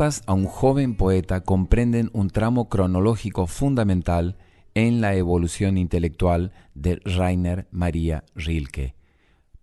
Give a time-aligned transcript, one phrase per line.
[0.00, 4.38] Cartas a un joven poeta comprenden un tramo cronológico fundamental
[4.72, 8.94] en la evolución intelectual de Rainer Maria Rilke,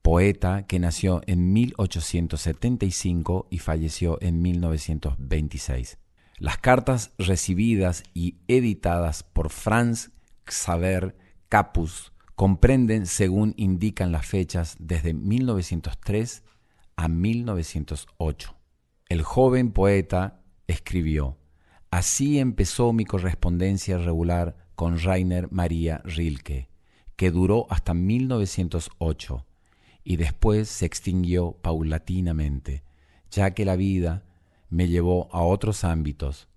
[0.04, 5.98] poeta que nació en 1875 y falleció en 1926.
[6.38, 10.12] Las cartas recibidas y editadas por Franz
[10.46, 11.18] Xaver
[11.50, 16.44] Capus comprenden, según indican las fechas, desde 1903
[16.96, 18.57] a 1908.
[19.10, 21.38] El joven poeta escribió,
[21.90, 26.68] Así empezó mi correspondencia regular con Rainer Maria Rilke,
[27.16, 29.46] que duró hasta 1908
[30.04, 32.84] y después se extinguió paulatinamente,
[33.32, 34.26] ya que la vida
[34.70, 36.50] me llevó a otros ámbitos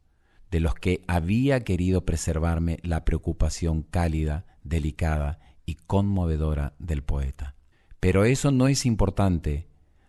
[0.50, 7.54] de los que había querido preservarme la preocupación cálida, delicada y conmovedora del poeta.
[8.00, 9.69] Pero eso no es importante.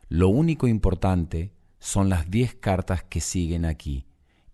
[0.10, 4.06] Lo único importante son las diez cartas que siguen aquí,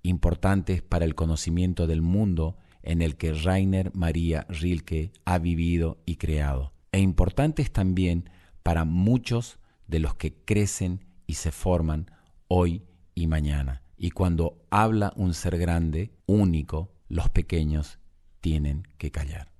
[0.01, 6.15] importantes para el conocimiento del mundo en el que Rainer Maria Rilke ha vivido y
[6.15, 8.29] creado, e importantes también
[8.63, 12.09] para muchos de los que crecen y se forman
[12.47, 12.83] hoy
[13.13, 13.83] y mañana.
[13.97, 17.99] Y cuando habla un ser grande, único, los pequeños
[18.39, 19.56] tienen que callar.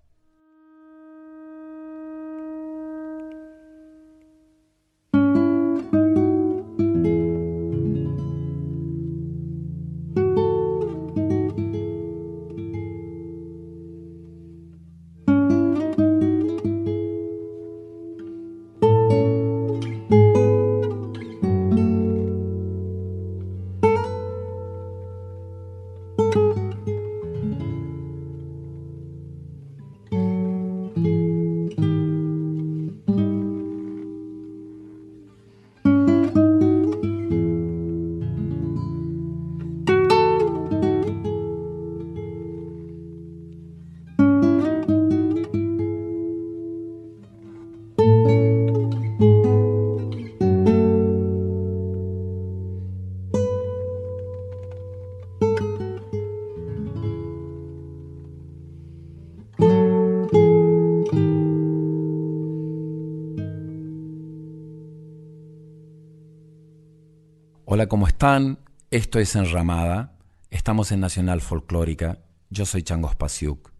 [67.87, 68.59] ¿Cómo están?
[68.91, 70.13] Esto es Enramada.
[70.49, 72.19] Estamos en Nacional Folclórica.
[72.49, 73.71] Yo soy Changos Pasiuk.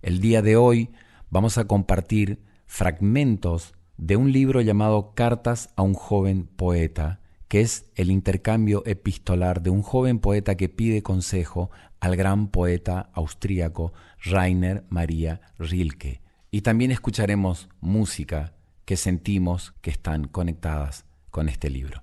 [0.00, 0.90] El día de hoy
[1.30, 7.90] vamos a compartir fragmentos de un libro llamado Cartas a un joven poeta, que es
[7.94, 13.92] el intercambio epistolar de un joven poeta que pide consejo al gran poeta austríaco
[14.24, 16.22] Rainer Maria Rilke.
[16.50, 18.54] Y también escucharemos música
[18.84, 22.02] que sentimos que están conectadas con este libro.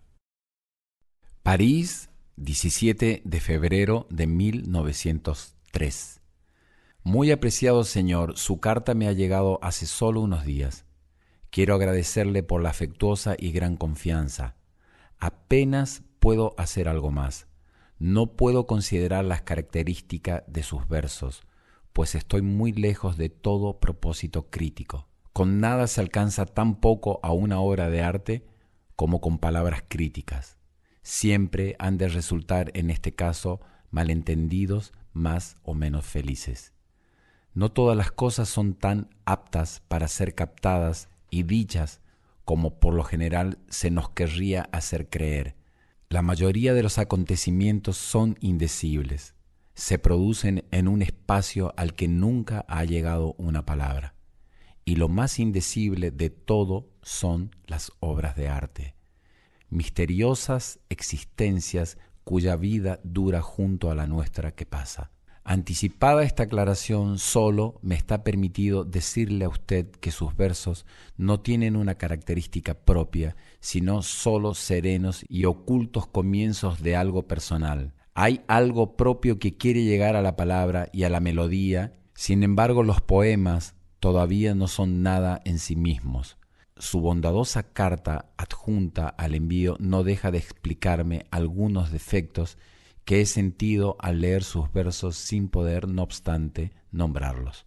[1.49, 6.21] París, 17 de febrero de 1903.
[7.01, 10.85] Muy apreciado señor, su carta me ha llegado hace solo unos días.
[11.49, 14.57] Quiero agradecerle por la afectuosa y gran confianza.
[15.17, 17.47] Apenas puedo hacer algo más.
[17.97, 21.41] No puedo considerar las características de sus versos,
[21.93, 25.07] pues estoy muy lejos de todo propósito crítico.
[25.33, 28.45] Con nada se alcanza tan poco a una obra de arte
[28.95, 30.58] como con palabras críticas.
[31.01, 33.59] Siempre han de resultar en este caso
[33.91, 36.73] malentendidos más o menos felices.
[37.53, 42.01] No todas las cosas son tan aptas para ser captadas y dichas
[42.45, 45.55] como por lo general se nos querría hacer creer.
[46.09, 49.35] La mayoría de los acontecimientos son indecibles,
[49.75, 54.15] se producen en un espacio al que nunca ha llegado una palabra.
[54.83, 58.95] Y lo más indecible de todo son las obras de arte,
[59.69, 65.11] misteriosas existencias cuya vida dura junto a la nuestra que pasa.
[65.43, 70.85] Anticipada esta aclaración, solo me está permitido decirle a usted que sus versos
[71.17, 77.95] no tienen una característica propia, sino solo serenos y ocultos comienzos de algo personal.
[78.13, 82.83] Hay algo propio que quiere llegar a la palabra y a la melodía, sin embargo
[82.83, 86.37] los poemas todavía no son nada en sí mismos.
[86.79, 92.57] Su bondadosa carta adjunta al envío no deja de explicarme algunos defectos
[93.03, 97.65] que he sentido al leer sus versos sin poder, no obstante, nombrarlos.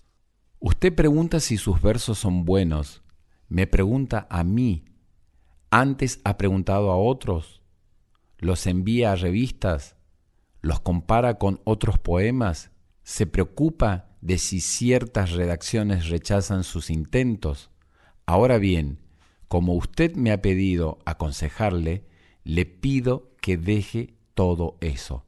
[0.61, 3.03] Usted pregunta si sus versos son buenos,
[3.49, 4.87] me pregunta a mí,
[5.71, 7.61] antes ha preguntado a otros,
[8.39, 9.97] los envía a revistas,
[10.63, 12.71] los compara con otros poemas,
[13.03, 17.71] se preocupa de si ciertas redacciones rechazan sus intentos.
[18.25, 19.02] Ahora bien,
[19.53, 22.07] como usted me ha pedido aconsejarle,
[22.43, 25.27] le pido que deje todo eso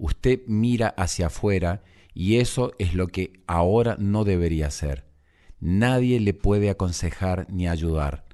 [0.00, 1.84] usted mira hacia afuera
[2.14, 5.06] y eso es lo que ahora no debería hacer.
[5.60, 8.26] Nadie le puede aconsejar ni ayudar.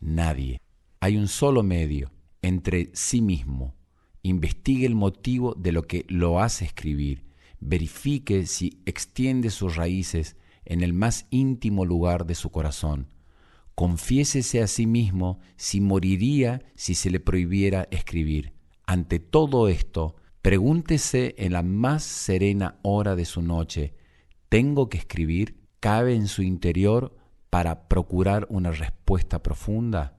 [0.00, 0.60] Nadie.
[0.98, 2.10] Hay un solo medio,
[2.40, 3.74] entre sí mismo.
[4.22, 7.24] Investigue el motivo de lo que lo hace escribir.
[7.60, 13.08] Verifique si extiende sus raíces en el más íntimo lugar de su corazón.
[13.74, 18.52] Confiésese a sí mismo si moriría si se le prohibiera escribir.
[18.86, 23.94] Ante todo esto, Pregúntese en la más serena hora de su noche,
[24.48, 25.60] ¿tengo que escribir?
[25.80, 27.14] ¿Cabe en su interior
[27.50, 30.18] para procurar una respuesta profunda?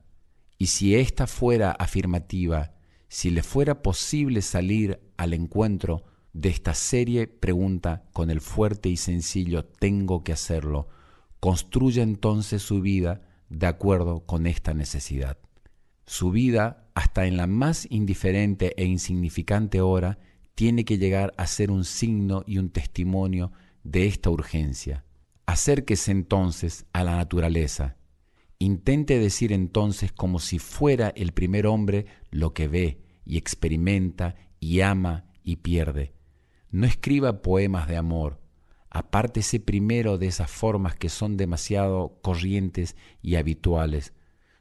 [0.60, 2.76] Y si ésta fuera afirmativa,
[3.08, 6.04] si le fuera posible salir al encuentro
[6.34, 10.88] de esta serie pregunta con el fuerte y sencillo tengo que hacerlo,
[11.40, 13.22] construya entonces su vida
[13.52, 15.38] de acuerdo con esta necesidad.
[16.06, 20.20] Su vida, hasta en la más indiferente e insignificante hora,
[20.56, 23.52] tiene que llegar a ser un signo y un testimonio
[23.84, 25.06] de esta urgencia.
[25.46, 27.98] Acérquese entonces a la naturaleza.
[28.58, 34.82] Intente decir entonces como si fuera el primer hombre lo que ve y experimenta y
[34.82, 36.14] ama y pierde.
[36.70, 38.40] No escriba poemas de amor.
[38.92, 44.14] Apártese primero de esas formas que son demasiado corrientes y habituales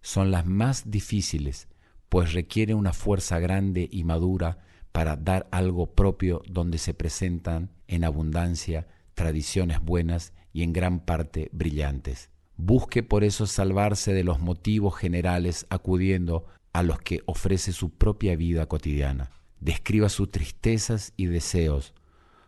[0.03, 1.69] son las más difíciles,
[2.09, 4.59] pues requiere una fuerza grande y madura
[4.93, 11.51] para dar algo propio donde se presentan en abundancia tradiciones buenas y en gran parte
[11.53, 12.31] brillantes.
[12.57, 18.37] Busque por eso salvarse de los motivos generales acudiendo a los que ofrece su propia
[18.37, 19.31] vida cotidiana.
[19.59, 21.95] Describa sus tristezas y deseos,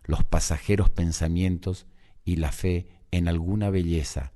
[0.04, 1.86] los pasajeros pensamientos
[2.24, 4.32] y la fe en alguna belleza.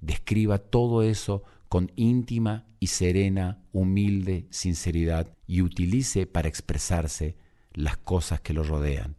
[0.00, 7.36] Describa todo eso con íntima y serena, humilde sinceridad y utilice para expresarse
[7.72, 9.16] las cosas que lo rodean,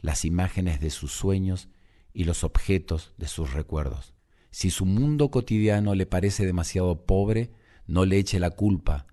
[0.00, 1.68] las imágenes de sus sueños
[2.12, 4.14] y los objetos de sus recuerdos.
[4.50, 7.52] Si su mundo cotidiano le parece demasiado pobre,
[7.86, 9.06] no le eche la culpa.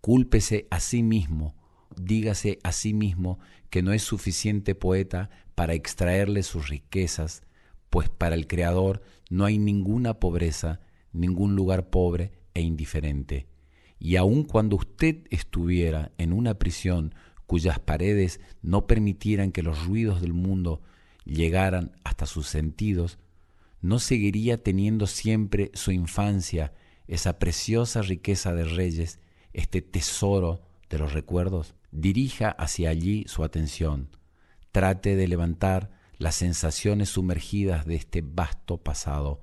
[0.00, 1.54] Cúlpese a sí mismo,
[1.96, 3.38] dígase a sí mismo
[3.70, 7.42] que no es suficiente poeta para extraerle sus riquezas,
[7.90, 10.78] pues para el Creador no hay ninguna pobreza
[11.12, 13.48] ningún lugar pobre e indiferente.
[13.98, 17.12] Y aun cuando usted estuviera en una prisión
[17.48, 20.80] cuyas paredes no permitieran que los ruidos del mundo
[21.24, 23.18] llegaran hasta sus sentidos,
[23.80, 26.72] ¿no seguiría teniendo siempre su infancia,
[27.08, 29.18] esa preciosa riqueza de reyes,
[29.52, 31.74] este tesoro de los recuerdos?
[31.90, 34.08] Dirija hacia allí su atención,
[34.72, 39.42] trate de levantar las sensaciones sumergidas de este vasto pasado,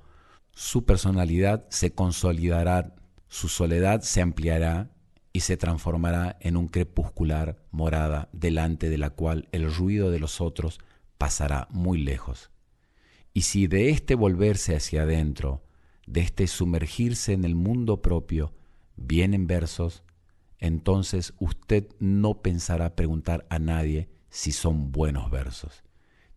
[0.52, 2.96] su personalidad se consolidará,
[3.28, 4.92] su soledad se ampliará
[5.34, 10.40] y se transformará en un crepuscular morada delante de la cual el ruido de los
[10.40, 10.80] otros
[11.18, 12.52] pasará muy lejos.
[13.34, 15.66] Y si de este volverse hacia adentro,
[16.08, 18.54] de este sumergirse en el mundo propio,
[18.96, 20.04] vienen versos,
[20.60, 25.82] entonces usted no pensará preguntar a nadie si son buenos versos,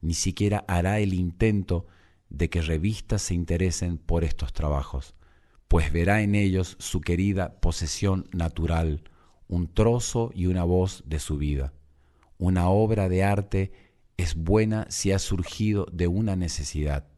[0.00, 1.88] ni siquiera hará el intento
[2.30, 5.16] de que revistas se interesen por estos trabajos,
[5.66, 9.02] pues verá en ellos su querida posesión natural,
[9.48, 11.72] un trozo y una voz de su vida.
[12.38, 13.72] Una obra de arte
[14.16, 17.08] es buena si ha surgido de una necesidad,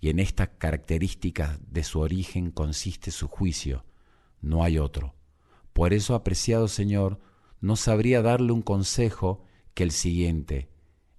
[0.00, 3.84] y en estas características de su origen consiste su juicio,
[4.40, 5.14] no hay otro.
[5.74, 7.20] Por eso, apreciado Señor,
[7.60, 9.44] no sabría darle un consejo
[9.78, 10.68] que el siguiente,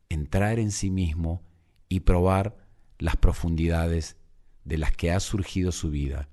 [0.09, 1.41] entrar en sí mismo
[1.87, 2.57] y probar
[2.97, 4.17] las profundidades
[4.65, 6.27] de las que ha surgido su vida,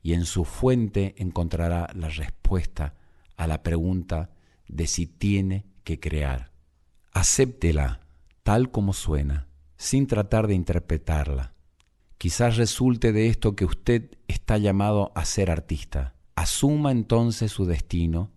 [0.00, 2.94] y en su fuente encontrará la respuesta
[3.36, 4.30] a la pregunta
[4.68, 6.52] de si tiene que crear.
[7.10, 8.06] Acéptela
[8.44, 11.54] tal como suena, sin tratar de interpretarla.
[12.18, 16.14] Quizás resulte de esto que usted está llamado a ser artista.
[16.36, 18.30] Asuma entonces su destino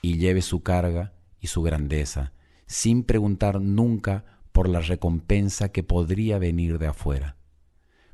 [0.00, 2.30] y lleve su carga y su grandeza,
[2.66, 7.36] sin preguntar nunca por la recompensa que podría venir de afuera.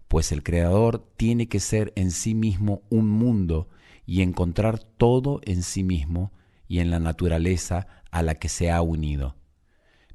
[0.08, 3.68] Pues el Creador tiene que ser en sí mismo un mundo
[4.06, 6.32] y encontrar todo en sí mismo
[6.66, 9.36] y en la naturaleza a la que se ha unido.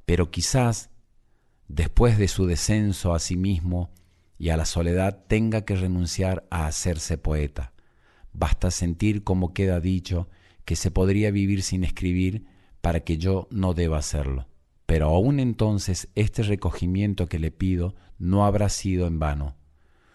[0.05, 0.89] Pero quizás,
[1.67, 3.91] después de su descenso a sí mismo
[4.37, 7.73] y a la soledad, tenga que renunciar a hacerse poeta.
[8.33, 10.27] Basta sentir, como queda dicho,
[10.65, 12.45] que se podría vivir sin escribir
[12.85, 14.47] para que yo no deba hacerlo.
[14.85, 19.55] Pero aún entonces este recogimiento que le pido no habrá sido en vano.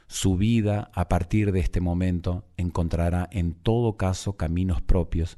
[0.06, 5.36] Su vida a partir de este momento encontrará en todo caso caminos propios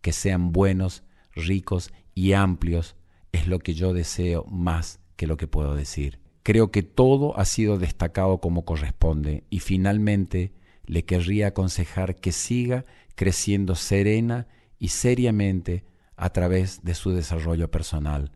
[0.00, 2.96] que sean buenos, ricos y amplios,
[3.30, 6.18] es lo que yo deseo más que lo que puedo decir.
[6.42, 10.54] Creo que todo ha sido destacado como corresponde y finalmente
[10.86, 14.46] le querría aconsejar que siga creciendo serena
[14.78, 15.89] y seriamente
[16.20, 18.30] a través de su desarrollo personal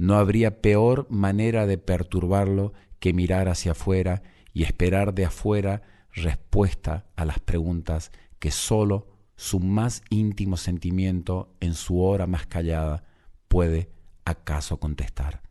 [0.00, 4.22] no habría peor manera de perturbarlo que mirar hacia afuera
[4.54, 5.82] y esperar de afuera
[6.14, 13.04] respuesta a las preguntas que sólo su más íntimo sentimiento en su hora más callada
[13.48, 13.90] puede
[14.24, 15.42] acaso contestar.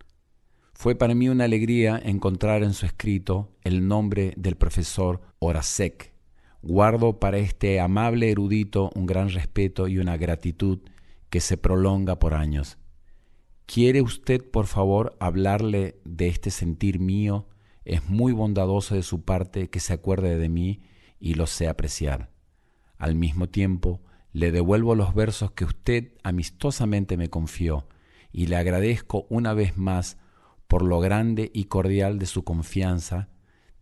[0.74, 6.12] Fue para mí una alegría encontrar en su escrito el nombre del profesor Horacek.
[6.64, 10.80] Guardo para este amable erudito un gran respeto y una gratitud
[11.30, 12.78] que se prolonga por años.
[13.66, 17.48] ¿Quiere usted, por favor, hablarle de este sentir mío?
[17.86, 20.82] Es muy bondadoso de su parte que se acuerde de mí
[21.20, 22.32] y lo sé apreciar.
[22.98, 27.88] Al mismo tiempo, le devuelvo los versos que usted amistosamente me confió
[28.32, 30.18] y le agradezco una vez más
[30.68, 33.30] por lo grande y cordial de su confianza,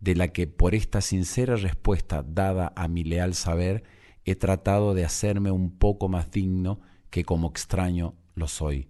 [0.00, 3.84] de la que por esta sincera respuesta dada a mi leal saber
[4.24, 8.88] he tratado de hacerme un poco más digno que como extraño lo soy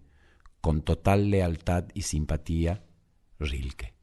[0.60, 2.84] con total lealtad y simpatía,
[3.38, 3.94] Rilke.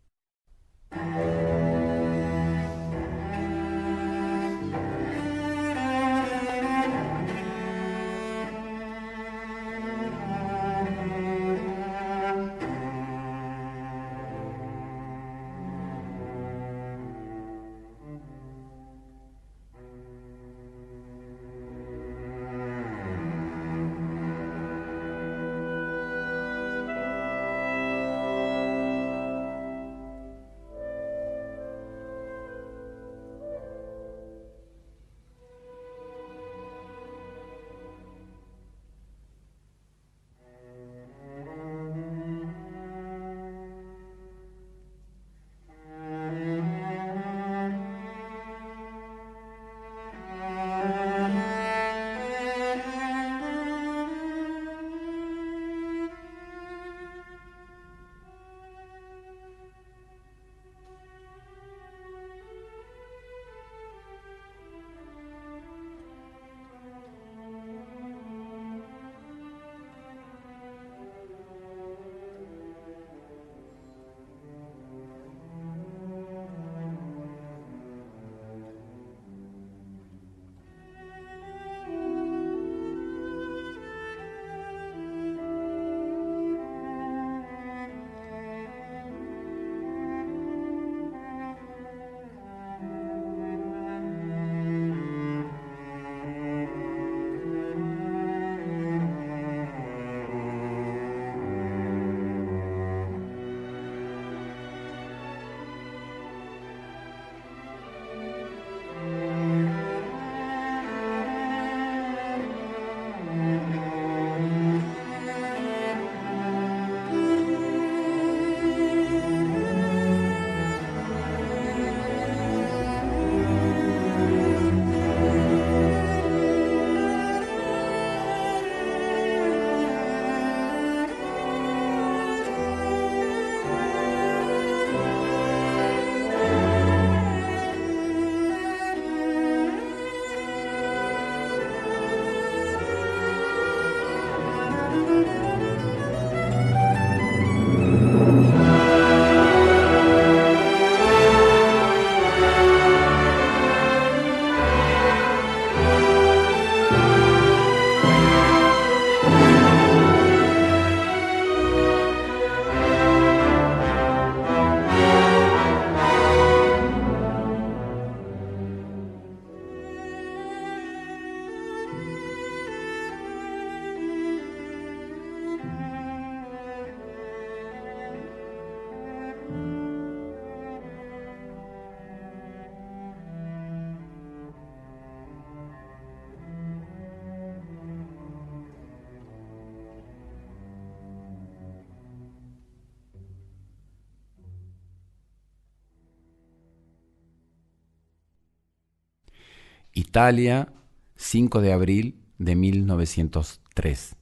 [199.97, 200.73] Italia,
[201.15, 204.17] 5 de abril de 1903.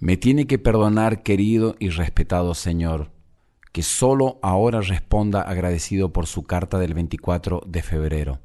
[0.00, 3.12] Me tiene que perdonar, querido y respetado Señor,
[3.70, 8.40] que solo ahora responda agradecido por su carta del 24 de febrero.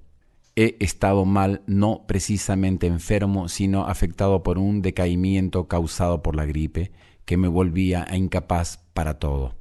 [0.55, 6.91] He estado mal, no precisamente enfermo, sino afectado por un decaimiento causado por la gripe,
[7.25, 9.55] que me volvía incapaz para todo.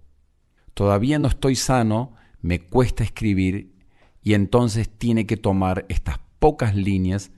[0.74, 3.72] Todavía no estoy sano, me cuesta escribir
[4.22, 7.32] y entonces tiene que tomar estas pocas líneas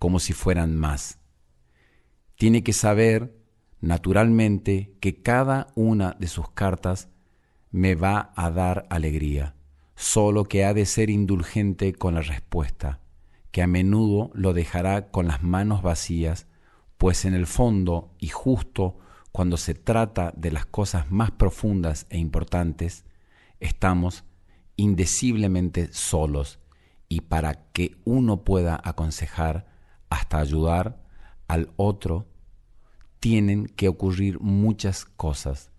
[0.00, 1.20] como si fueran más.
[2.34, 3.40] Tiene que saber,
[3.80, 7.08] naturalmente, que cada una de sus cartas
[7.70, 9.54] me va a dar alegría,
[9.94, 12.98] solo que ha de ser indulgente con la respuesta,
[13.52, 16.48] que a menudo lo dejará con las manos vacías,
[16.96, 18.98] pues en el fondo y justo
[19.30, 23.04] cuando se trata de las cosas más profundas e importantes,
[23.60, 24.24] estamos
[24.74, 26.57] indeciblemente solos
[27.08, 29.66] y para que uno pueda aconsejar
[30.10, 31.02] hasta ayudar
[31.46, 32.28] al otro,
[33.20, 35.70] tienen que ocurrir muchas cosas,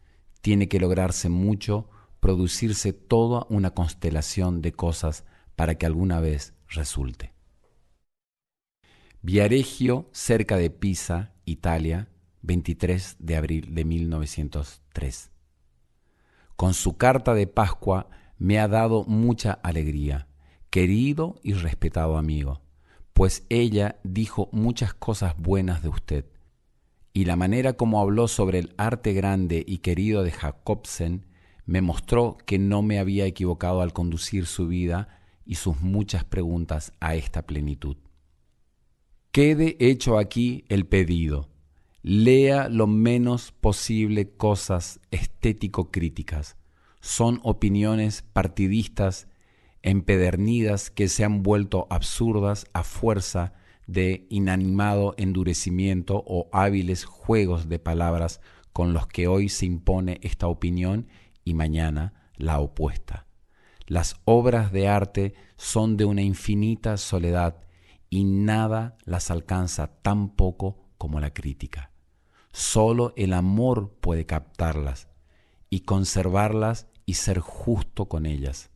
[0.41, 1.89] tiene que lograrse mucho,
[2.19, 5.23] producirse toda una constelación de cosas
[5.55, 7.33] para que alguna vez resulte.
[9.21, 12.09] Viareggio, cerca de Pisa, Italia,
[12.41, 15.31] 23 de abril de 1903.
[16.55, 20.28] Con su carta de Pascua me ha dado mucha alegría
[20.69, 22.61] querido y respetado amigo,
[23.13, 26.25] pues ella dijo muchas cosas buenas de usted,
[27.13, 31.25] y la manera como habló sobre el arte grande y querido de Jacobsen
[31.65, 36.93] me mostró que no me había equivocado al conducir su vida y sus muchas preguntas
[36.99, 37.97] a esta plenitud.
[39.31, 41.49] Quede hecho aquí el pedido.
[42.01, 46.57] Lea lo menos posible cosas estético-críticas.
[47.01, 49.27] Son opiniones partidistas
[49.83, 53.53] empedernidas que se han vuelto absurdas a fuerza
[53.87, 58.41] de inanimado endurecimiento o hábiles juegos de palabras
[58.73, 61.07] con los que hoy se impone esta opinión
[61.43, 63.25] y mañana la opuesta.
[63.87, 67.63] Las obras de arte son de una infinita soledad
[68.09, 71.91] y nada las alcanza tan poco como la crítica.
[72.51, 75.09] Solo el amor puede captarlas
[75.69, 78.69] y conservarlas y ser justo con ellas.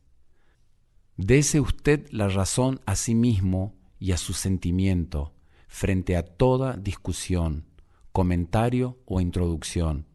[1.16, 5.32] Dese usted la razón a sí mismo y a su sentimiento
[5.68, 7.66] frente a toda discusión,
[8.12, 10.06] comentario o introducción.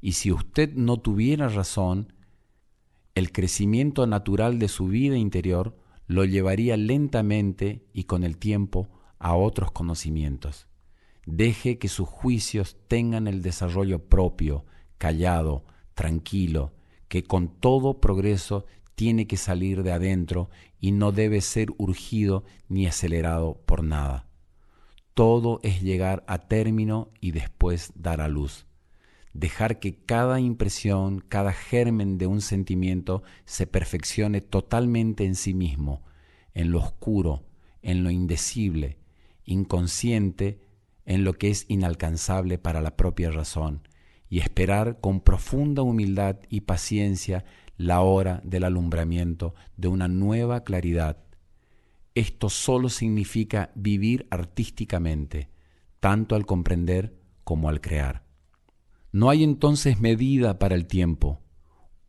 [0.00, 2.12] Y si usted no tuviera razón,
[3.14, 9.34] el crecimiento natural de su vida interior lo llevaría lentamente y con el tiempo a
[9.34, 10.66] otros conocimientos.
[11.26, 14.64] Deje que sus juicios tengan el desarrollo propio,
[14.98, 16.72] callado, tranquilo,
[17.08, 22.86] que con todo progreso tiene que salir de adentro y no debe ser urgido ni
[22.86, 24.26] acelerado por nada.
[25.14, 28.66] Todo es llegar a término y después dar a luz.
[29.32, 36.02] Dejar que cada impresión, cada germen de un sentimiento se perfeccione totalmente en sí mismo,
[36.52, 37.44] en lo oscuro,
[37.82, 38.98] en lo indecible,
[39.44, 40.60] inconsciente,
[41.04, 43.88] en lo que es inalcanzable para la propia razón,
[44.28, 47.44] y esperar con profunda humildad y paciencia
[47.76, 51.18] la hora del alumbramiento de una nueva claridad.
[52.14, 55.48] Esto solo significa vivir artísticamente,
[56.00, 58.24] tanto al comprender como al crear.
[59.10, 61.40] No hay entonces medida para el tiempo.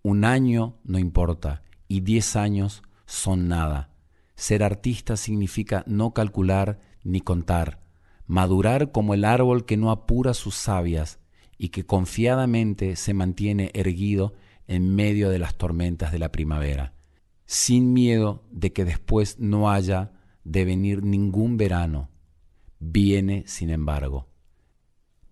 [0.01, 3.95] Un año no importa y diez años son nada.
[4.35, 7.81] Ser artista significa no calcular ni contar,
[8.27, 11.19] madurar como el árbol que no apura sus sabias
[11.57, 14.33] y que confiadamente se mantiene erguido
[14.67, 16.93] en medio de las tormentas de la primavera,
[17.45, 20.11] sin miedo de que después no haya
[20.43, 22.09] de venir ningún verano.
[22.79, 24.27] Viene, sin embargo.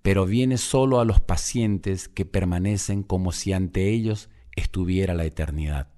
[0.03, 5.93] pero viene solo a los pacientes que permanecen como si ante ellos estuviera la eternidad,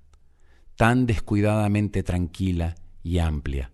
[0.76, 3.72] tan descuidadamente tranquila y amplia.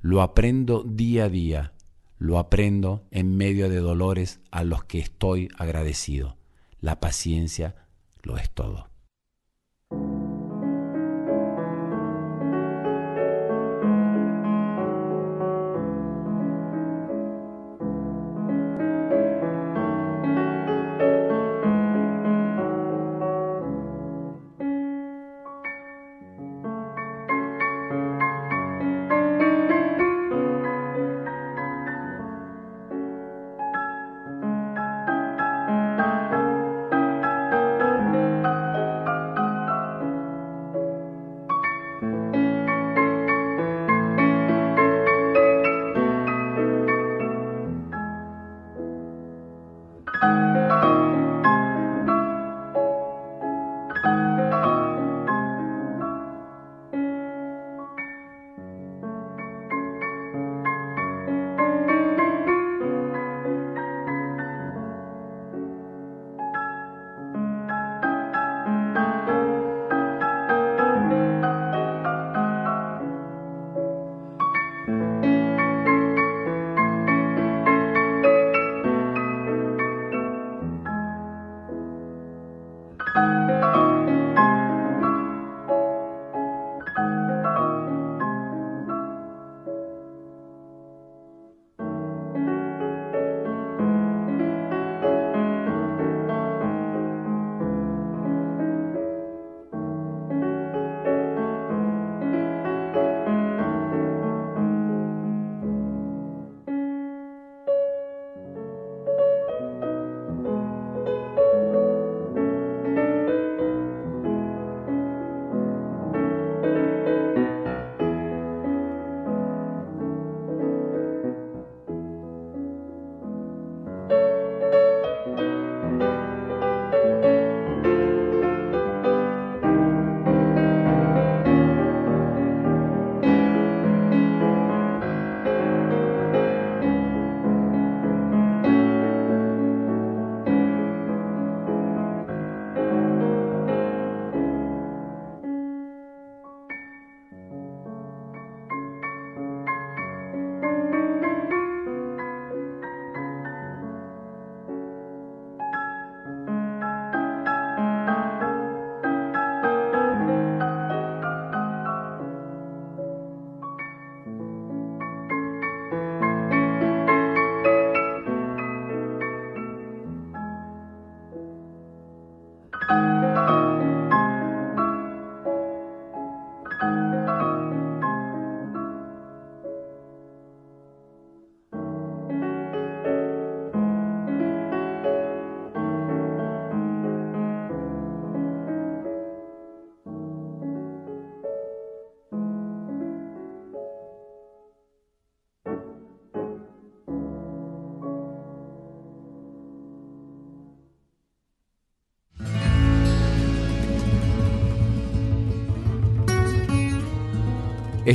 [0.00, 1.72] Lo aprendo día a día,
[2.18, 6.36] lo aprendo en medio de dolores a los que estoy agradecido.
[6.80, 7.74] La paciencia
[8.24, 8.88] lo es todo.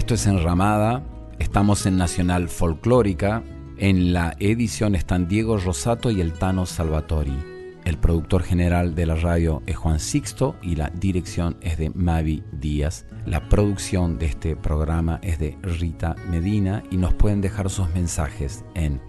[0.09, 1.03] Esto es Enramada,
[1.37, 3.43] estamos en Nacional Folclórica,
[3.77, 7.37] en la edición están Diego Rosato y el Tano Salvatori.
[7.85, 12.41] El productor general de la radio es Juan Sixto y la dirección es de Mavi
[12.51, 13.05] Díaz.
[13.27, 18.65] La producción de este programa es de Rita Medina y nos pueden dejar sus mensajes
[18.73, 18.99] en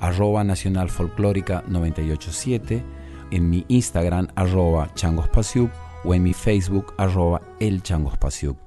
[0.00, 2.82] arroba nacional folclórica 987,
[3.30, 5.70] en mi Instagram arroba changospasiuk
[6.02, 8.65] o en mi Facebook arroba el changospasiuk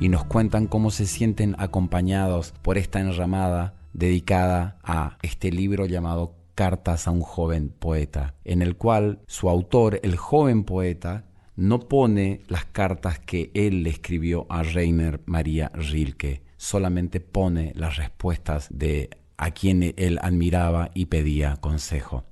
[0.00, 6.34] y nos cuentan cómo se sienten acompañados por esta enramada dedicada a este libro llamado
[6.54, 11.24] Cartas a un joven poeta, en el cual su autor, el joven poeta,
[11.56, 17.96] no pone las cartas que él le escribió a Reiner María Rilke, solamente pone las
[17.96, 22.24] respuestas de a quien él admiraba y pedía consejo.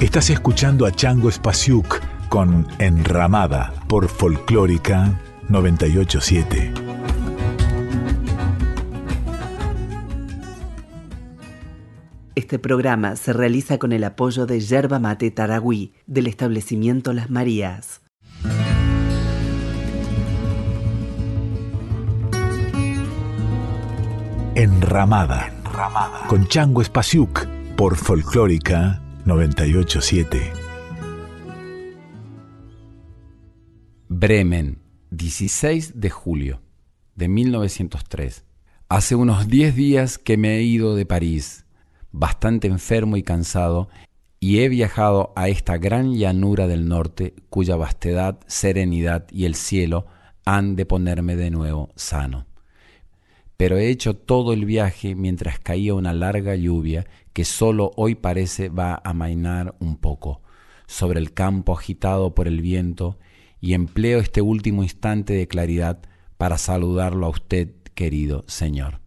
[0.00, 6.72] Estás escuchando a Chango Spasiuk con Enramada por Folclórica 987.
[12.36, 18.00] Este programa se realiza con el apoyo de Yerba Mate Taragüí del establecimiento Las Marías.
[24.54, 25.50] Enramada,
[26.28, 30.40] con Chango Espasiuk por Folclórica 987.
[34.08, 34.78] Bremen,
[35.10, 36.62] 16 de julio
[37.14, 38.46] de 1903.
[38.88, 41.66] Hace unos 10 días que me he ido de París,
[42.10, 43.90] bastante enfermo y cansado,
[44.40, 50.06] y he viajado a esta gran llanura del norte cuya vastedad, serenidad y el cielo
[50.46, 52.47] han de ponerme de nuevo sano.
[53.58, 58.68] Pero he hecho todo el viaje mientras caía una larga lluvia que solo hoy parece
[58.68, 60.42] va a amainar un poco
[60.86, 63.18] sobre el campo agitado por el viento
[63.60, 65.98] y empleo este último instante de claridad
[66.36, 69.00] para saludarlo a usted, querido Señor.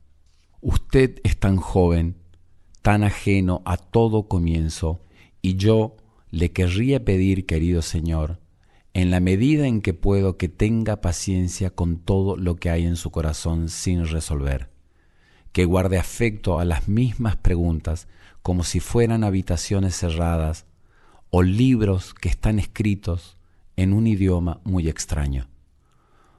[0.60, 2.18] Usted es tan joven,
[2.82, 5.02] tan ajeno a todo comienzo,
[5.42, 5.96] y yo
[6.30, 8.41] le querría pedir, querido Señor,
[8.94, 12.98] en la medida en que puedo que tenga paciencia con todo lo que hay en
[12.98, 14.70] su corazón sin resolver,
[15.54, 18.08] que guarde afecto a las mismas preguntas
[18.42, 20.66] como si fueran habitaciones cerradas
[21.30, 23.38] o libros que están escritos
[23.78, 25.48] en un idioma muy extraño.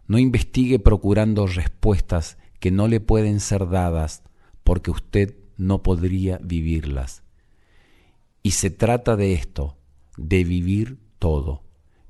[0.06, 4.22] No investigue procurando respuestas que no le pueden ser dadas
[4.62, 7.22] porque usted no podría vivirlas.
[8.42, 9.78] Y se trata de esto,
[10.16, 11.62] de vivir todo.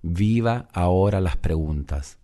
[0.03, 2.19] Viva ahora las preguntas.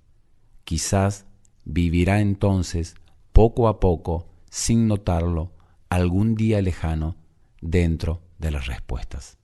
[0.65, 1.27] Quizás
[1.65, 2.97] vivirá entonces,
[3.33, 5.53] poco a poco, sin notarlo,
[5.89, 7.17] algún día lejano,
[7.61, 9.39] dentro de las respuestas.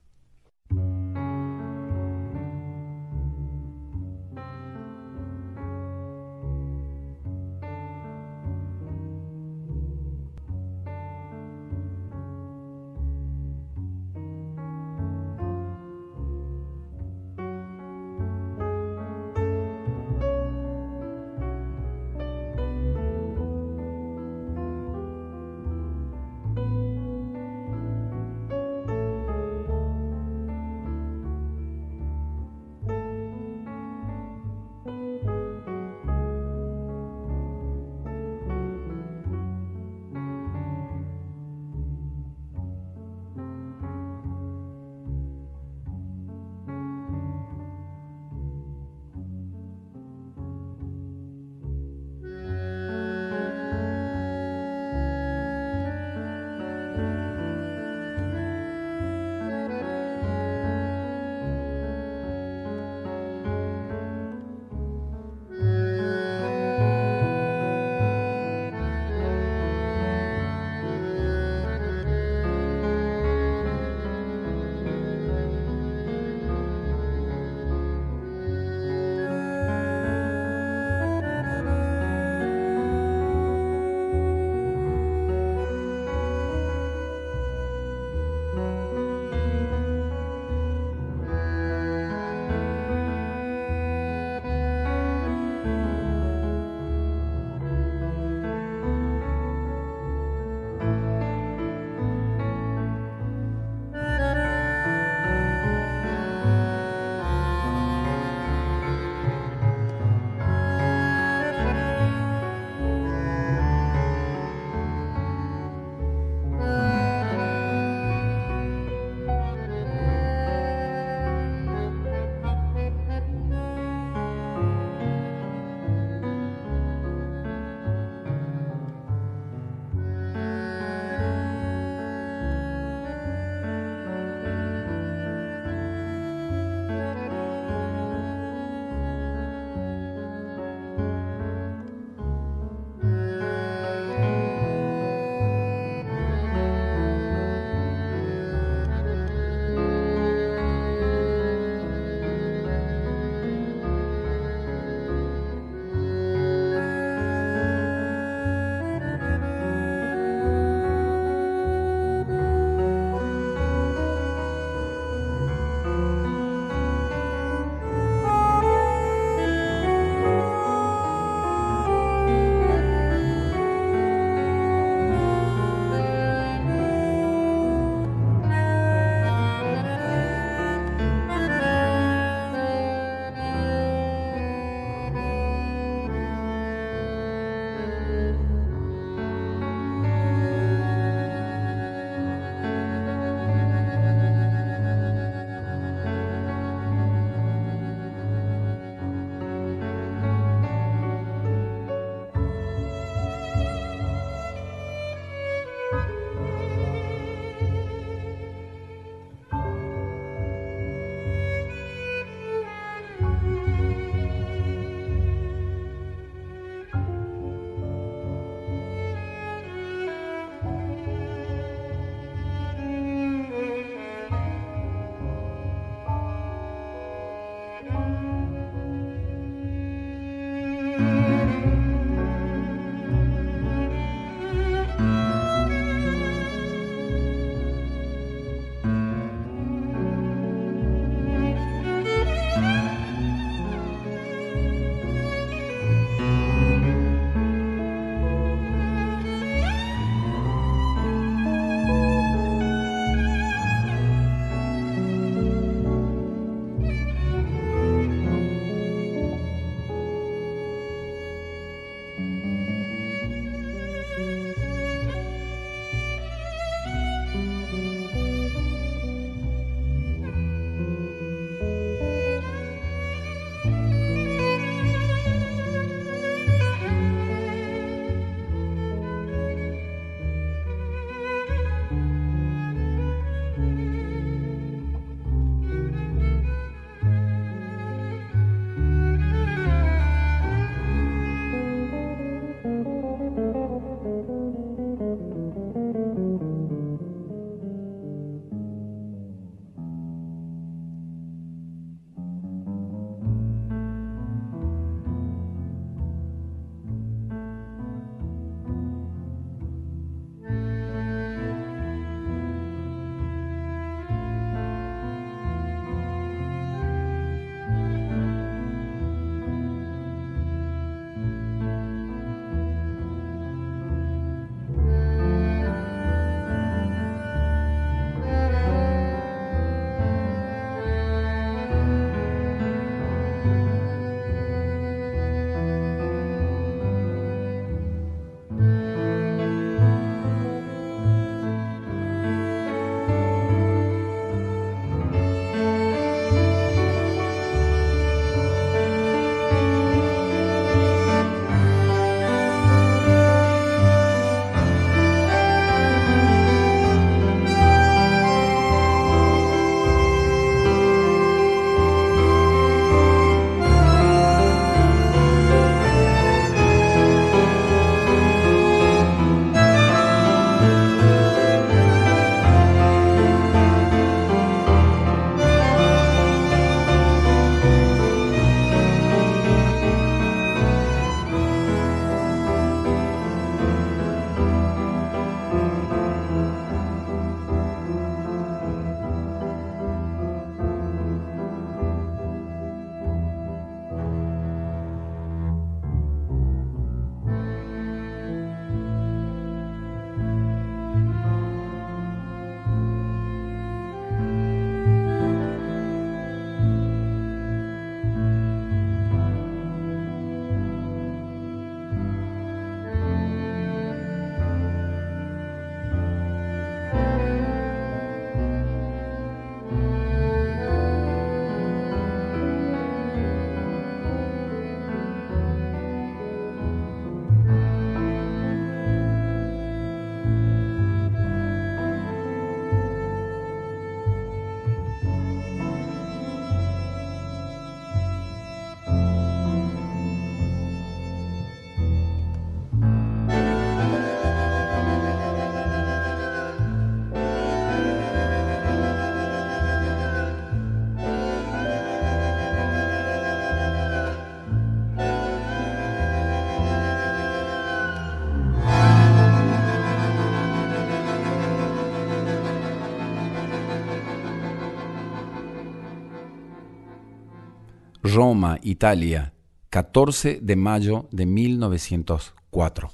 [468.25, 469.35] Roma, Italia,
[469.69, 472.91] 14 de mayo de 1904.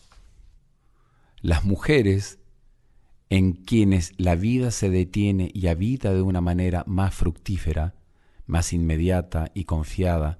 [1.40, 2.40] Las mujeres
[3.30, 7.96] en quienes la vida se detiene y habita de una manera más fructífera,
[8.46, 10.40] más inmediata y confiada,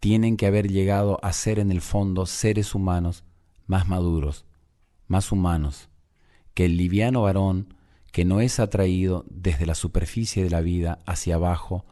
[0.00, 3.22] tienen que haber llegado a ser en el fondo seres humanos
[3.68, 4.46] más maduros,
[5.06, 5.90] más humanos,
[6.54, 7.72] que el liviano varón
[8.10, 11.86] que no es atraído desde la superficie de la vida hacia abajo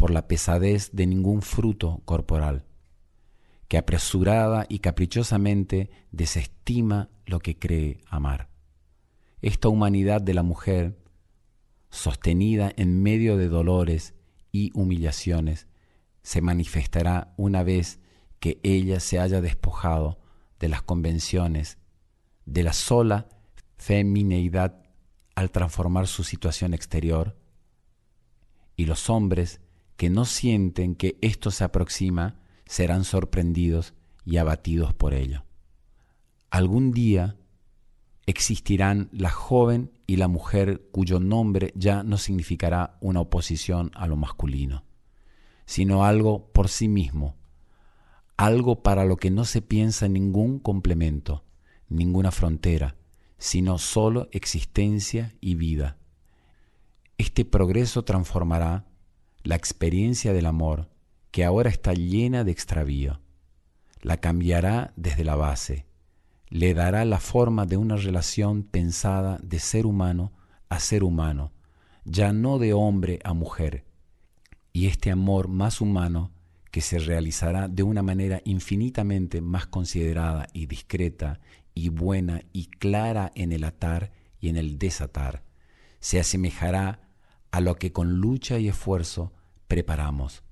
[0.00, 2.64] por la pesadez de ningún fruto corporal,
[3.68, 8.48] que apresurada y caprichosamente desestima lo que cree amar.
[9.42, 10.96] esta humanidad de la mujer,
[11.90, 14.14] sostenida en medio de dolores
[14.50, 15.66] y humillaciones,
[16.22, 18.00] se manifestará una vez
[18.38, 20.18] que ella se haya despojado
[20.58, 21.76] de las convenciones,
[22.46, 23.28] de la sola
[23.76, 24.82] femineidad
[25.34, 27.36] al transformar su situación exterior,
[28.76, 29.60] y los hombres
[30.00, 33.92] que no sienten que esto se aproxima serán sorprendidos
[34.24, 35.44] y abatidos por ello.
[36.48, 37.36] Algún día
[38.24, 44.16] existirán la joven y la mujer cuyo nombre ya no significará una oposición a lo
[44.16, 44.84] masculino,
[45.66, 47.36] sino algo por sí mismo,
[48.38, 51.44] algo para lo que no se piensa ningún complemento,
[51.90, 52.96] ninguna frontera,
[53.36, 55.98] sino solo existencia y vida.
[57.18, 58.89] Este progreso transformará
[59.42, 60.88] la experiencia del amor,
[61.30, 63.20] que ahora está llena de extravío,
[64.02, 65.86] la cambiará desde la base,
[66.48, 70.32] le dará la forma de una relación pensada de ser humano
[70.68, 71.52] a ser humano,
[72.04, 73.84] ya no de hombre a mujer,
[74.72, 76.32] y este amor más humano
[76.70, 81.40] que se realizará de una manera infinitamente más considerada y discreta
[81.74, 85.42] y buena y clara en el atar y en el desatar,
[85.98, 87.09] se asemejará
[87.50, 89.32] a lo que con lucha y esfuerzo
[89.68, 90.42] preparamos,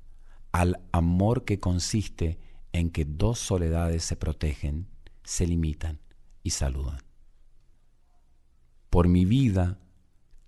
[0.53, 2.39] al amor que consiste
[2.73, 4.89] en que dos soledades se protegen
[5.29, 6.01] se limitan
[6.43, 7.03] y saludan.
[8.89, 9.79] Por mi vida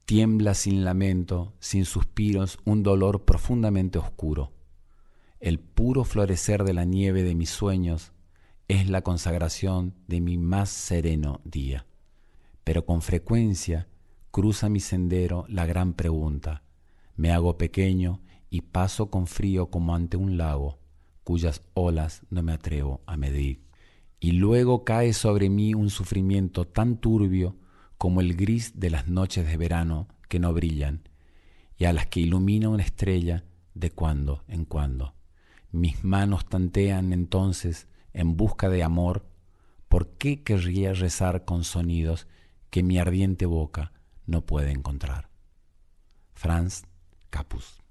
[0.06, 4.54] tiembla sin lamento, sin suspiros, un dolor profundamente oscuro.
[5.38, 8.12] El puro florecer de la nieve de mis sueños
[8.68, 11.84] es la consagración de mi más sereno día.
[12.64, 13.86] Pero con frecuencia
[14.30, 16.62] cruza mi sendero la gran pregunta.
[17.16, 20.78] Me hago pequeño y paso con frío como ante un lago,
[21.24, 23.70] cuyas olas no me atrevo a medir
[24.20, 27.56] y luego cae sobre mí un sufrimiento tan turbio
[27.96, 31.08] como el gris de las noches de verano que no brillan
[31.78, 35.14] y a las que ilumina una estrella de cuando en cuando.
[35.72, 39.26] Mis manos tantean entonces en busca de amor,
[39.88, 42.26] ¿por qué querría rezar con sonidos
[42.68, 43.92] que mi ardiente boca
[44.30, 45.28] no puede encontrar?
[46.32, 46.84] Franz
[47.30, 47.82] Capus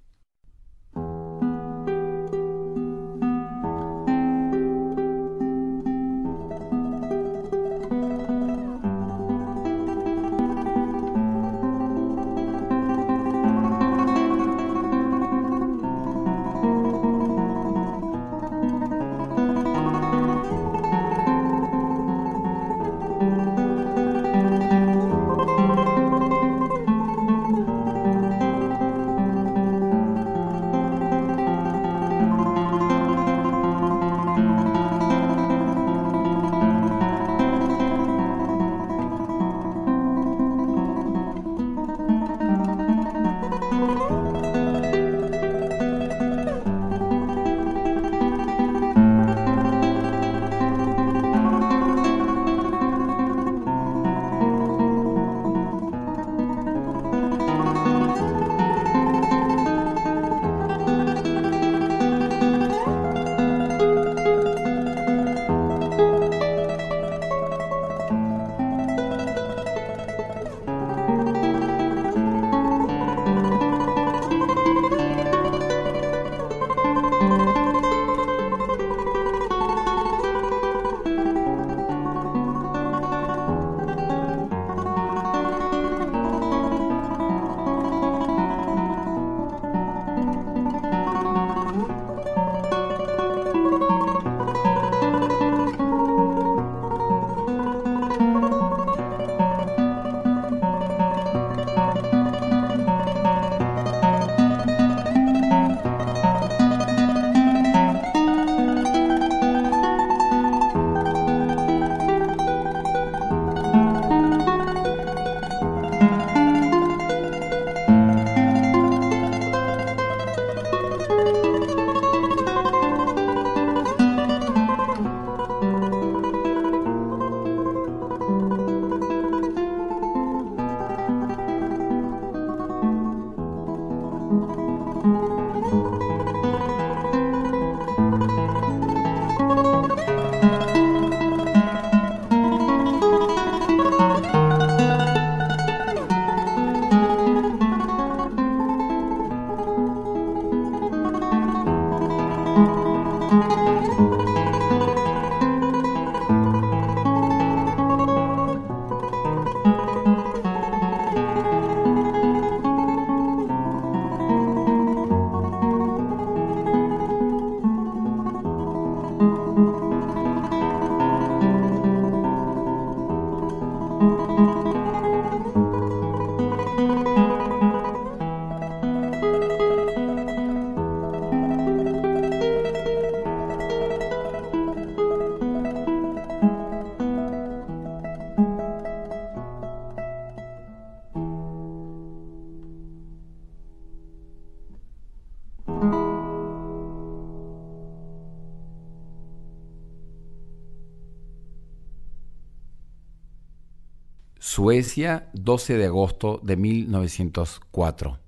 [204.69, 208.19] Suecia, 12 de agosto de 1904.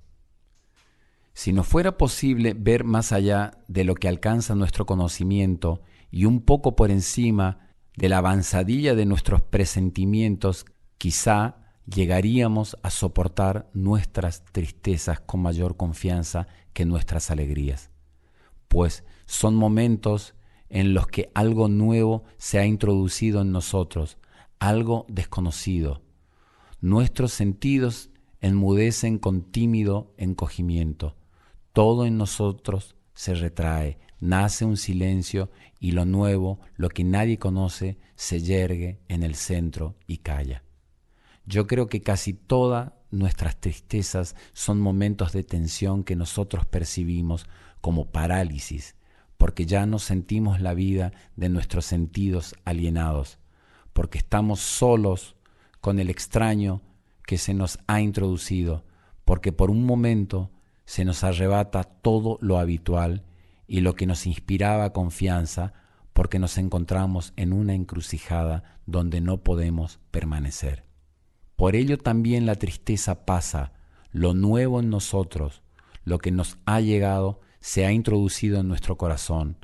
[1.34, 6.40] Si no fuera posible ver más allá de lo que alcanza nuestro conocimiento y un
[6.40, 10.66] poco por encima de la avanzadilla de nuestros presentimientos,
[10.98, 17.92] quizá llegaríamos a soportar nuestras tristezas con mayor confianza que nuestras alegrías,
[18.66, 20.34] pues son momentos
[20.68, 24.18] en los que algo nuevo se ha introducido en nosotros,
[24.58, 26.02] algo desconocido.
[26.82, 28.10] Nuestros sentidos
[28.40, 31.14] enmudecen con tímido encogimiento.
[31.72, 37.98] Todo en nosotros se retrae, nace un silencio y lo nuevo, lo que nadie conoce,
[38.16, 40.64] se yergue en el centro y calla.
[41.46, 47.46] Yo creo que casi todas nuestras tristezas son momentos de tensión que nosotros percibimos
[47.80, 48.96] como parálisis,
[49.38, 53.38] porque ya no sentimos la vida de nuestros sentidos alienados,
[53.92, 55.36] porque estamos solos
[55.82, 56.80] con el extraño
[57.26, 58.84] que se nos ha introducido,
[59.24, 60.52] porque por un momento
[60.84, 63.24] se nos arrebata todo lo habitual
[63.66, 65.72] y lo que nos inspiraba confianza,
[66.12, 70.84] porque nos encontramos en una encrucijada donde no podemos permanecer.
[71.56, 73.72] Por ello también la tristeza pasa,
[74.12, 75.62] lo nuevo en nosotros,
[76.04, 79.56] lo que nos ha llegado, se ha introducido en nuestro corazón,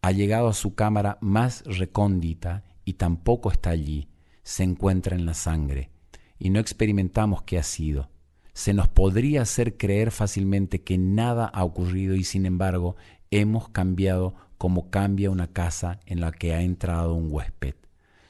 [0.00, 4.08] ha llegado a su cámara más recóndita y tampoco está allí,
[4.46, 5.90] se encuentra en la sangre,
[6.38, 8.10] y no experimentamos qué ha sido.
[8.52, 12.94] Se nos podría hacer creer fácilmente que nada ha ocurrido y sin embargo
[13.32, 17.74] hemos cambiado como cambia una casa en la que ha entrado un huésped.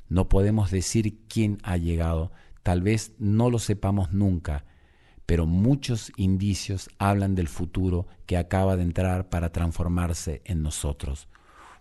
[0.09, 4.65] No podemos decir quién ha llegado, tal vez no lo sepamos nunca,
[5.27, 11.29] pero muchos indicios hablan del futuro que acaba de entrar para transformarse en nosotros,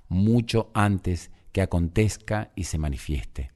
[0.10, 3.55] mucho antes que acontezca y se manifieste.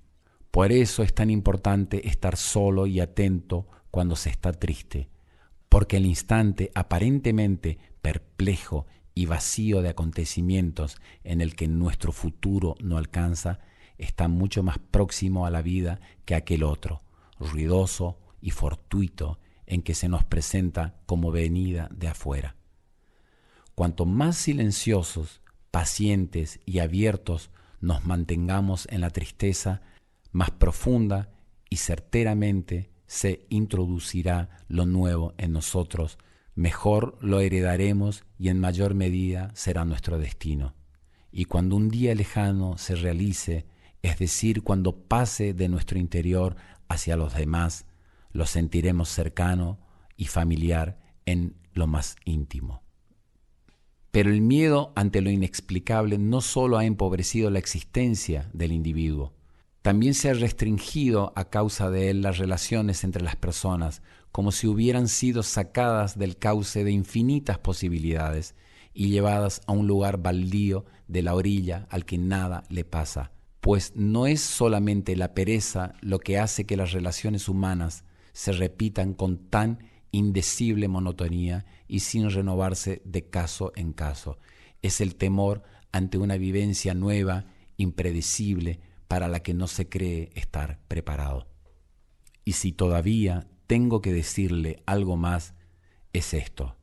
[0.52, 5.10] Por eso es tan importante estar solo y atento cuando se está triste,
[5.70, 12.98] porque el instante aparentemente perplejo y vacío de acontecimientos en el que nuestro futuro no
[12.98, 13.60] alcanza
[13.98, 17.02] está mucho más próximo a la vida que aquel otro,
[17.40, 22.56] ruidoso y fortuito en que se nos presenta como venida de afuera.
[23.76, 29.82] Cuanto más silenciosos, pacientes y abiertos nos mantengamos en la tristeza
[30.32, 31.32] más profunda
[31.70, 36.18] y certeramente se introducirá lo nuevo en nosotros,
[36.56, 40.76] mejor lo heredaremos y en mayor medida será nuestro destino.
[41.32, 43.66] Y cuando un día lejano se realice,
[44.02, 46.56] es decir, cuando pase de nuestro interior
[46.88, 47.86] hacia los demás,
[48.32, 49.80] lo sentiremos cercano
[50.16, 52.84] y familiar en lo más íntimo.
[54.12, 59.34] Pero el miedo ante lo inexplicable no solo ha empobrecido la existencia del individuo,
[59.82, 64.02] también se ha restringido a causa de él las relaciones entre las personas,
[64.32, 68.56] como si hubieran sido sacadas del cauce de infinitas posibilidades
[68.94, 73.94] y llevadas a un lugar baldío de la orilla al que nada le pasa, pues
[73.96, 78.04] no es solamente la pereza lo que hace que las relaciones humanas
[78.34, 79.80] se repitan con tan
[80.12, 84.38] indecible monotonía y sin renovarse de caso en caso.
[84.82, 87.46] Es el temor ante una vivencia nueva,
[87.78, 88.80] impredecible,
[89.10, 91.48] para la que no se cree estar preparado.
[92.46, 95.56] Y si todavía tengo que decirle algo más,
[96.14, 96.78] es esto.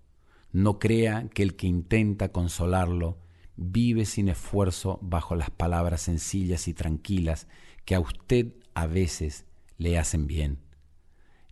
[0.51, 3.19] No crea que el que intenta consolarlo
[3.57, 7.47] vive sin esfuerzo bajo las palabras sencillas y tranquilas
[7.85, 9.47] que a usted a veces
[9.79, 10.59] le hacen bien.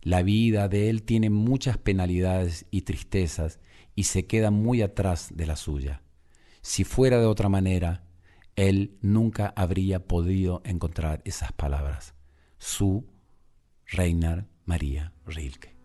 [0.01, 3.59] La vida de él tiene muchas penalidades y tristezas
[3.95, 6.01] y se queda muy atrás de la suya.
[6.61, 8.04] Si fuera de otra manera,
[8.55, 12.15] él nunca habría podido encontrar esas palabras.
[12.57, 13.05] Su
[13.85, 15.75] Reiner María Rilke.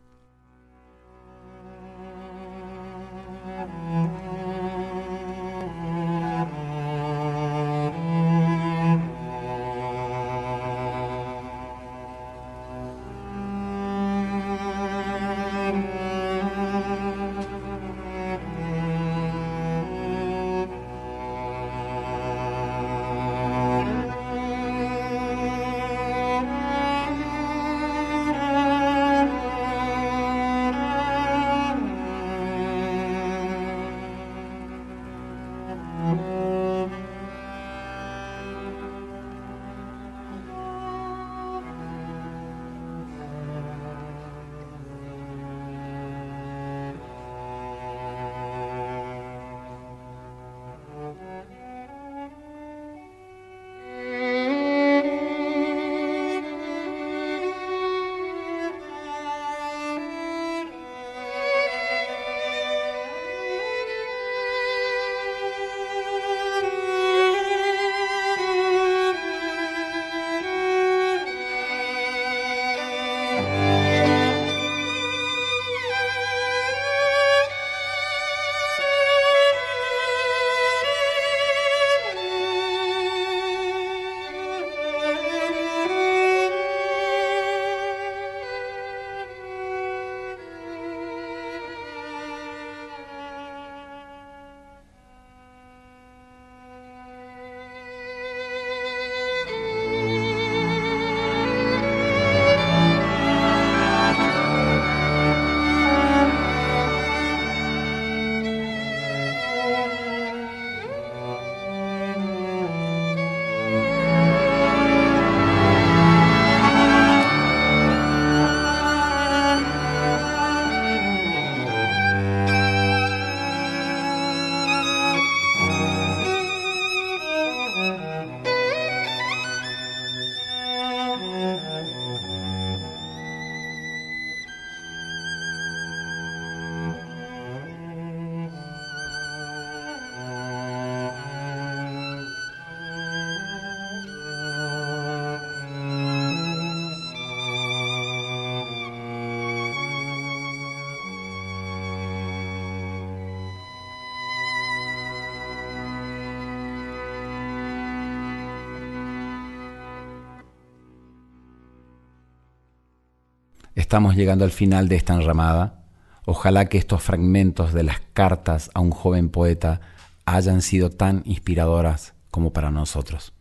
[163.90, 165.82] Estamos llegando al final de esta enramada.
[166.24, 169.80] Ojalá que estos fragmentos de las cartas a un joven poeta
[170.24, 173.32] hayan sido tan inspiradoras como para nosotros.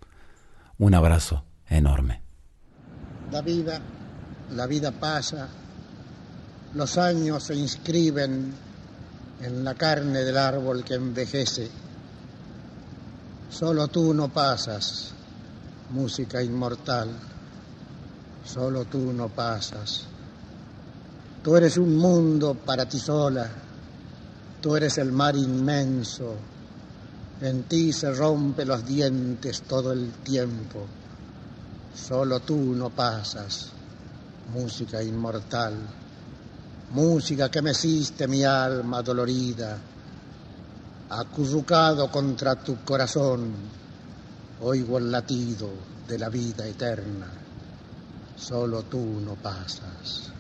[0.80, 2.24] Un abrazo enorme.
[3.32, 3.80] La vida,
[4.56, 5.50] la vida pasa,
[6.74, 8.52] los años se inscriben
[9.44, 11.70] en la carne del árbol que envejece.
[13.52, 15.14] Solo tú no pasas,
[15.92, 17.10] música inmortal,
[18.44, 20.08] solo tú no pasas.
[21.42, 23.50] Tú eres un mundo para ti sola,
[24.62, 26.36] tú eres el mar inmenso,
[27.40, 30.86] en ti se rompe los dientes todo el tiempo,
[31.96, 33.70] solo tú no pasas,
[34.54, 35.76] música inmortal,
[36.92, 39.78] música que meciste mi alma dolorida,
[41.10, 43.54] acurrucado contra tu corazón,
[44.60, 45.70] oigo el latido
[46.06, 47.28] de la vida eterna,
[48.36, 50.39] solo tú no pasas.